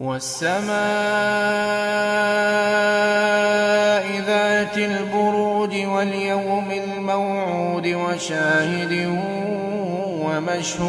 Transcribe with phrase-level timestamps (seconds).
[0.00, 0.66] والسماء
[4.26, 9.18] ذات البروج واليوم الموعود وشاهد
[10.24, 10.86] ومشهود.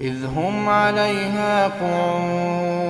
[0.00, 2.89] إذ هم عليها قعود.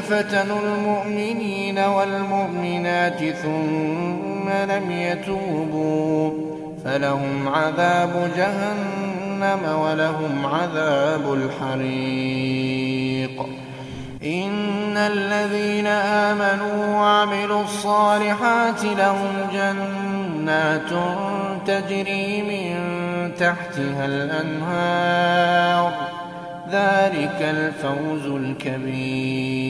[0.00, 6.30] فتنوا المؤمنين والمؤمنات ثم لم يتوبوا
[6.84, 13.46] فلهم عذاب جهنم ولهم عذاب الحريق.
[14.24, 20.90] إن الذين آمنوا وعملوا الصالحات لهم جنات
[21.66, 22.74] تجري من
[23.34, 25.92] تحتها الأنهار.
[26.72, 29.69] ذلك الفوز الكبير.